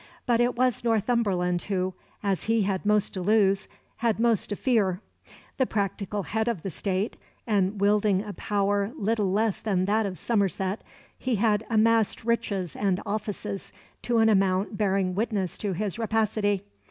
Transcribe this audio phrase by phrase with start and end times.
[0.25, 1.93] But it was Northumberland who,
[2.23, 3.67] as he had most to lose,
[3.97, 4.99] had most to fear.
[5.57, 10.17] The practical head of the State, and wielding a power little less than that of
[10.17, 10.83] Somerset,
[11.15, 16.63] he had amassed riches and offices to an amount bearing witness to his rapacity.